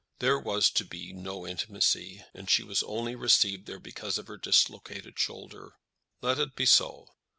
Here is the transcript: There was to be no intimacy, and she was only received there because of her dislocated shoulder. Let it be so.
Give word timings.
There 0.17 0.39
was 0.39 0.71
to 0.71 0.83
be 0.83 1.13
no 1.13 1.45
intimacy, 1.45 2.25
and 2.33 2.49
she 2.49 2.63
was 2.63 2.81
only 2.81 3.13
received 3.15 3.67
there 3.67 3.77
because 3.79 4.17
of 4.17 4.25
her 4.29 4.37
dislocated 4.37 5.19
shoulder. 5.19 5.73
Let 6.23 6.39
it 6.39 6.55
be 6.55 6.65
so. 6.65 7.13